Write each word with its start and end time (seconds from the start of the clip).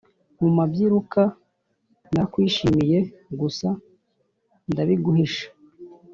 Mumabyiruka 0.41 1.21
narakwishimiye 2.13 2.99
gusa 3.39 3.67
ndabiguhisha 4.71 5.47